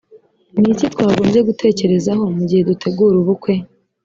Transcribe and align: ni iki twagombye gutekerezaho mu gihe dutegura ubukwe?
ni 0.59 0.67
iki 0.73 0.85
twagombye 0.93 1.39
gutekerezaho 1.47 2.23
mu 2.35 2.41
gihe 2.47 2.61
dutegura 2.69 3.15
ubukwe? 3.21 3.53